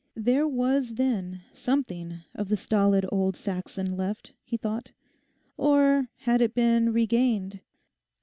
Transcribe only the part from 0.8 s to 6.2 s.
then something of the stolid old Saxon left, he thought. Or